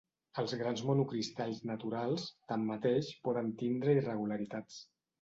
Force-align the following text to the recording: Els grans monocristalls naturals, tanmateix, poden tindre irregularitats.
Els 0.43 0.53
grans 0.61 0.81
monocristalls 0.89 1.61
naturals, 1.73 2.27
tanmateix, 2.55 3.13
poden 3.29 3.55
tindre 3.65 3.99
irregularitats. 4.03 4.87